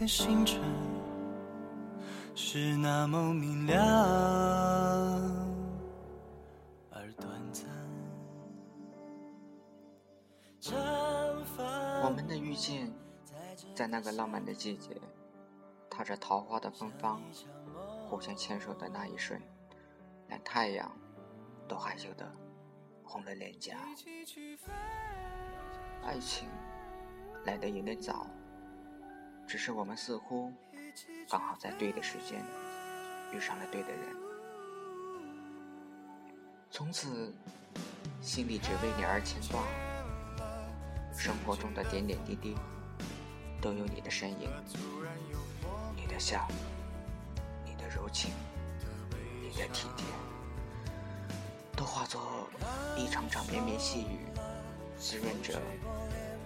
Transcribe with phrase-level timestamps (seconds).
[0.00, 0.58] 颗星辰，
[2.34, 3.76] 是那么明亮
[6.90, 7.68] 而短暂。
[12.02, 12.90] 我们的遇见，
[13.74, 14.98] 在那个浪漫的季节，
[15.90, 17.20] 踏着桃花的芬芳，
[18.08, 19.38] 互相牵手的那一瞬，
[20.28, 20.90] 连太阳
[21.68, 22.26] 都害羞的
[23.04, 23.76] 红了脸颊。
[26.02, 26.48] 爱情
[27.44, 28.26] 来得有点早，
[29.50, 30.52] 只是我们似乎
[31.28, 32.40] 刚好在对的时间
[33.32, 34.16] 遇上了对的人，
[36.70, 37.34] 从此
[38.20, 39.60] 心里只为你而牵挂。
[41.12, 42.54] 生活中的点点滴滴，
[43.60, 44.48] 都有你的身影。
[45.96, 46.46] 你的笑，
[47.64, 48.30] 你的柔情，
[49.42, 50.06] 你的体贴，
[51.76, 52.48] 都化作
[52.96, 54.28] 一场场绵绵细雨，
[54.96, 55.60] 滋润着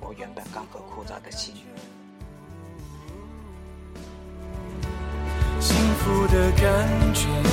[0.00, 1.54] 我原本干涸枯燥的心。
[5.98, 7.47] 福的感觉。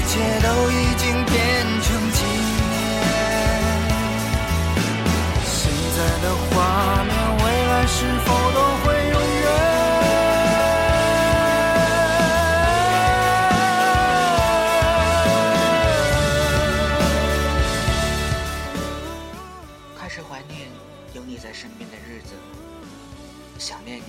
[0.00, 1.36] 一切都已经变
[1.82, 2.72] 成纪念
[5.44, 9.44] 现在的画面未来是否都会永远
[19.98, 20.66] 开始怀念
[21.12, 22.34] 有你在身边的日子
[23.58, 24.04] 想念你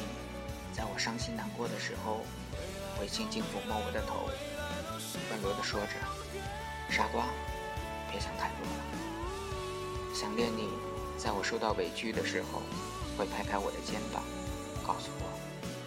[0.72, 2.22] 在我伤心难过的时候
[2.98, 4.30] 会轻轻抚摸我的头
[5.32, 5.94] 温柔地说着
[6.90, 7.26] ：“傻瓜，
[8.10, 10.14] 别想太多了。
[10.14, 10.70] 想念你，
[11.18, 12.62] 在我受到委屈的时候，
[13.18, 14.24] 会拍拍我的肩膀，
[14.86, 15.40] 告诉我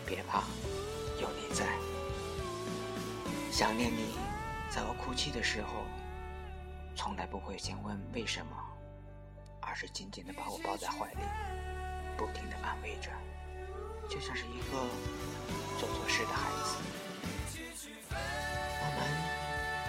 [0.06, 0.44] 别怕，
[1.20, 1.66] 有你在。
[3.52, 4.14] 想念你，
[4.70, 5.84] 在我哭泣的时候，
[6.96, 8.56] 从来不会先问为什么，
[9.60, 11.20] 而是紧紧地把我抱在怀里，
[12.16, 13.10] 不停地安慰着，
[14.08, 14.78] 就像是一个
[15.78, 16.76] 做错事的孩子。”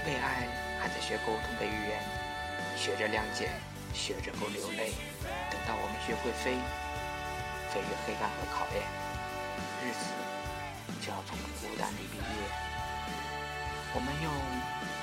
[0.06, 0.48] 为爱
[0.80, 2.00] 还在学沟通的语言，
[2.78, 3.50] 学着谅解，
[3.92, 4.94] 学着不流泪。
[5.50, 6.54] 等到我们学会飞，
[7.74, 8.86] 飞越黑暗和考验，
[9.82, 10.06] 日子
[11.02, 12.24] 就要从孤单里毕业。
[13.96, 14.32] 我们用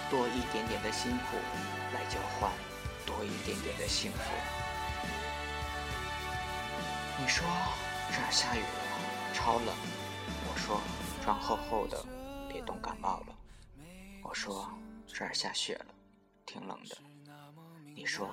[0.08, 1.36] 多一点点的辛苦
[1.92, 2.52] 来交换
[3.04, 4.20] 多一点点的幸福。
[7.18, 7.44] 你说
[8.12, 9.74] 这儿下雨了，超冷。
[10.46, 10.80] 我说
[11.24, 12.04] 穿厚厚的，
[12.48, 13.34] 别冻感冒了。
[14.22, 14.70] 我说。
[15.12, 15.94] 这儿下雪了，
[16.46, 16.96] 挺冷的。
[17.94, 18.28] 你说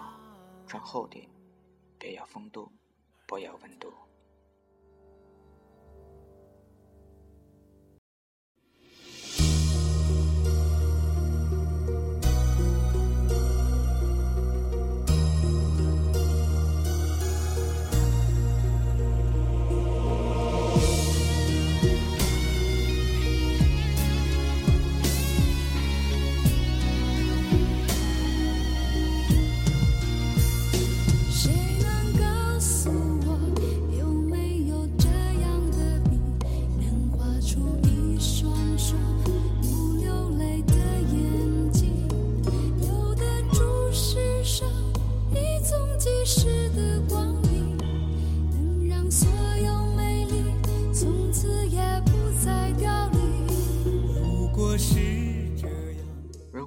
[0.66, 1.30] 穿厚点，
[1.98, 2.72] 别要风度，
[3.28, 3.94] 不要温度。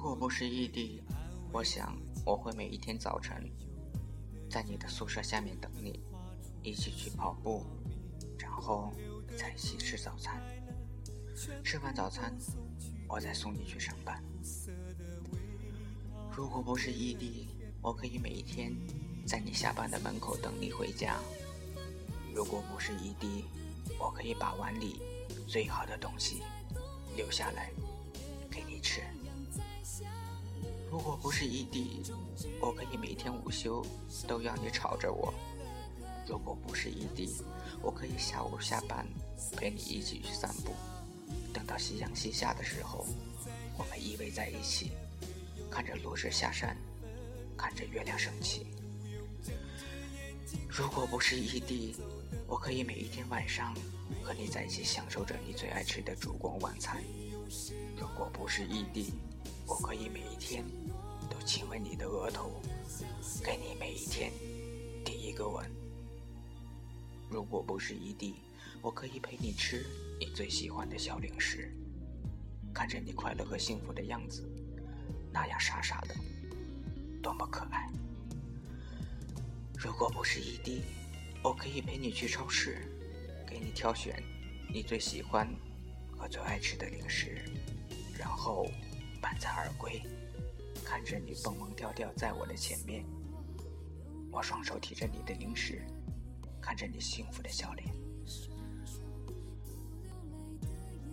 [0.03, 1.01] 如果不是异地，
[1.53, 3.49] 我想我会每一天早晨
[4.49, 5.97] 在你的宿舍下面等你，
[6.61, 7.65] 一起去跑步，
[8.37, 8.91] 然后
[9.37, 10.43] 在一起吃早餐。
[11.63, 12.37] 吃完早餐，
[13.07, 14.21] 我再送你去上班。
[16.35, 17.47] 如果不是异地，
[17.81, 18.75] 我可以每一天
[19.25, 21.17] 在你下班的门口等你回家。
[22.35, 23.45] 如果不是异地，
[23.97, 25.01] 我可以把碗里
[25.47, 26.43] 最好的东西
[27.15, 27.71] 留下来
[28.51, 29.01] 给你吃。
[30.93, 32.03] 如果不是异地，
[32.61, 33.83] 我可以每天午休
[34.27, 35.33] 都要你吵着我；
[36.27, 37.33] 如果不是异地，
[37.81, 39.03] 我可以下午下班
[39.57, 40.71] 陪你一起去散步，
[41.51, 43.07] 等到夕阳西下的时候，
[43.75, 44.91] 我们依偎在一起，
[45.67, 46.77] 看着落日下山，
[47.57, 48.67] 看着月亮升起。
[50.69, 51.95] 如果不是异地，
[52.45, 53.75] 我可以每一天晚上
[54.21, 57.03] 和你在一起，享受着你最爱吃的烛光晚餐。
[57.97, 59.11] 如果不是异地，
[59.65, 60.63] 我可以每一天
[61.29, 62.61] 都亲吻你的额头，
[63.43, 64.31] 给你每一天
[65.05, 65.69] 第一个吻。
[67.29, 68.35] 如果不是异地，
[68.81, 69.85] 我可以陪你吃
[70.19, 71.73] 你最喜欢的小零食，
[72.73, 74.47] 看着你快乐和幸福的样子，
[75.31, 76.15] 那样傻傻的，
[77.21, 77.89] 多么可爱。
[79.77, 80.83] 如果不是异地，
[81.41, 82.87] 我可以陪你去超市，
[83.47, 84.21] 给你挑选
[84.71, 85.47] 你最喜欢
[86.11, 87.43] 和最爱吃的零食，
[88.17, 88.67] 然后
[89.23, 90.03] 满载而归，
[90.83, 93.05] 看着你蹦蹦跳跳在我的前面，
[94.29, 95.81] 我双手提着你的零食，
[96.61, 97.87] 看着你幸福的笑脸。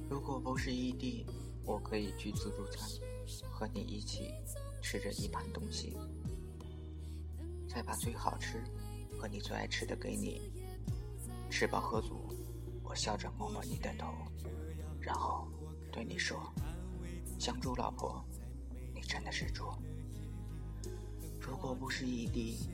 [0.09, 1.25] 如果不是异地，
[1.65, 2.83] 我可以去自助餐，
[3.49, 4.35] 和你一起
[4.83, 5.97] 吃着一盘东西。
[7.69, 8.61] 再把最好吃
[9.17, 10.51] 和你最爱吃的给你，
[11.49, 12.35] 吃饱喝足，
[12.83, 14.13] 我笑着摸摸你的头，
[15.01, 15.47] 然后
[15.93, 16.53] 对你说
[17.41, 18.23] ：“香猪老婆，
[18.95, 19.65] 你真的是猪。”
[21.41, 22.69] 如果不是异地，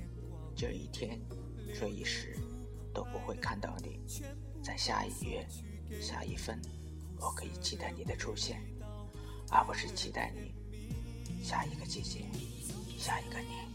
[0.56, 1.20] 这一天、
[1.72, 2.36] 这一时
[2.92, 4.00] 都不会看到你。
[4.60, 5.46] 在下一月、
[6.00, 6.60] 下一分，
[7.20, 8.60] 我可以期待你的出现，
[9.52, 12.24] 而不是期待你下一个季节、
[12.98, 13.68] 下一个你。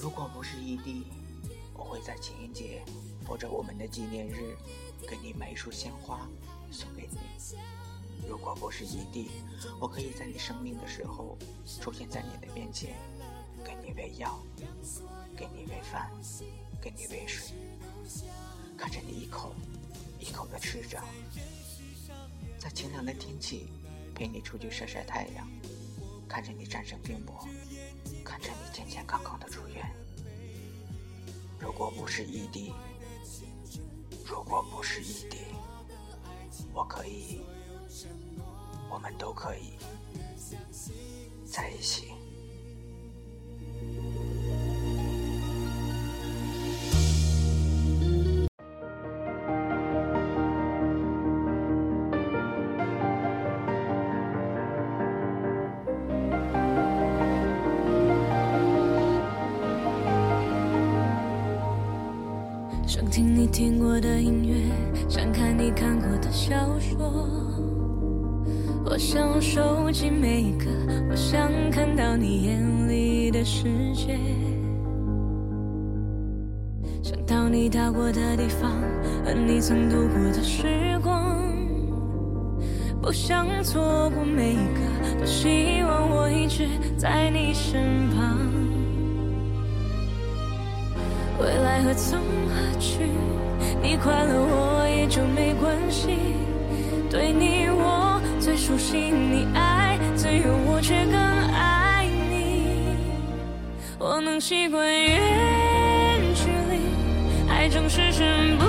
[0.00, 1.06] 如果不是异地，
[1.74, 2.84] 我会在情人节
[3.26, 4.56] 或者我们的纪念日，
[5.08, 6.30] 给你买一束鲜花
[6.70, 7.18] 送给你。
[8.28, 9.30] 如果不是异地，
[9.80, 11.36] 我可以在你生病的时候
[11.80, 12.96] 出现在你的面前，
[13.64, 14.38] 给你喂药，
[15.36, 16.10] 给你喂饭，
[16.80, 17.54] 给你喂水，
[18.76, 19.54] 看着你一口
[20.18, 21.02] 一口的吃着。
[22.58, 23.68] 在晴朗的天气，
[24.14, 25.48] 陪你出去晒晒太阳，
[26.28, 27.46] 看着你战胜病魔。
[28.22, 29.84] 看着你健健康康的出院，
[31.58, 32.72] 如果不是异地，
[34.24, 35.38] 如果不是异地，
[36.72, 37.40] 我可以，
[38.90, 39.72] 我们都可以
[41.44, 42.08] 在一起。
[62.86, 67.69] 想听你听过的音乐，想看你看过的小说。
[69.00, 70.66] 我想收集每一个，
[71.08, 73.64] 我想看到你眼里的世
[73.94, 74.18] 界。
[77.02, 78.70] 想到你到过的地方，
[79.24, 81.40] 和你曾度过的时光。
[83.00, 86.68] 不想错过每一个，多希望我一直
[86.98, 88.38] 在你身旁。
[91.40, 92.98] 未来何从何去？
[93.82, 96.18] 你快乐我也就没关系。
[97.08, 97.49] 对你
[98.70, 102.94] 熟悉，你爱自由，我却更爱你。
[103.98, 105.18] 我能习惯远
[106.36, 106.78] 距离，
[107.50, 108.64] 爱总是身不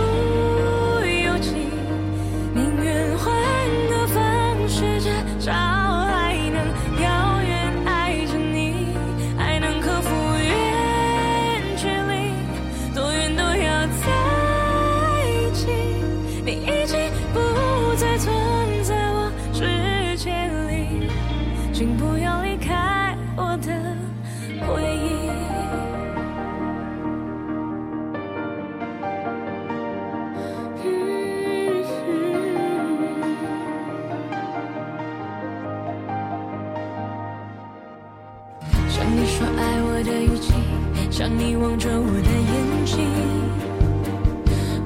[41.37, 42.97] 你望着我的眼睛，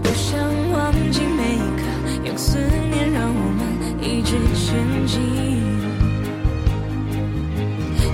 [0.02, 0.40] 不想
[0.72, 1.84] 忘记每一刻，
[2.26, 2.58] 用思
[2.90, 3.62] 念让我们
[4.02, 5.14] 一直前进。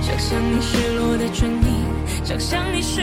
[0.00, 3.00] 想象你失落的唇印，想象你失